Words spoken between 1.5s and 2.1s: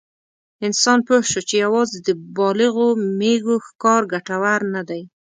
یواځې د